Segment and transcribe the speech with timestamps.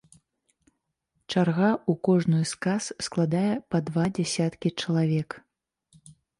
[1.33, 5.29] Чарга ў кожную з кас складае па два дзясяткі чалавек.